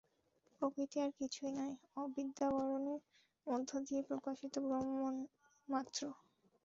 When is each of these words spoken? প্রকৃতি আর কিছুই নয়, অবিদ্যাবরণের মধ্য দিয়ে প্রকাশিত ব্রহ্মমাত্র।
প্রকৃতি 0.55 0.97
আর 1.05 1.11
কিছুই 1.19 1.51
নয়, 1.57 1.73
অবিদ্যাবরণের 1.97 3.01
মধ্য 3.47 3.69
দিয়ে 3.85 4.01
প্রকাশিত 4.09 4.53
ব্রহ্মমাত্র। 4.65 6.01